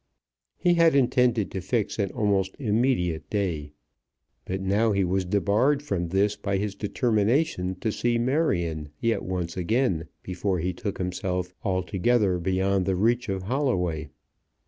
He 0.57 0.73
had 0.73 0.95
intended 0.95 1.51
to 1.51 1.61
fix 1.61 1.99
an 1.99 2.09
almost 2.13 2.55
immediate 2.57 3.29
day; 3.29 3.73
but 4.45 4.59
now 4.59 4.93
he 4.93 5.03
was 5.03 5.25
debarred 5.25 5.83
from 5.83 6.07
this 6.07 6.35
by 6.35 6.57
his 6.57 6.73
determination 6.73 7.75
to 7.81 7.91
see 7.91 8.17
Marion 8.17 8.89
yet 8.99 9.21
once 9.21 9.55
again 9.55 10.05
before 10.23 10.57
he 10.57 10.73
took 10.73 10.97
himself 10.97 11.53
altogether 11.63 12.39
beyond 12.39 12.87
the 12.87 12.95
reach 12.95 13.29
of 13.29 13.43
Holloway. 13.43 14.09